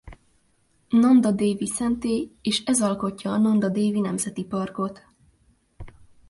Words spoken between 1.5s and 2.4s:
Szentély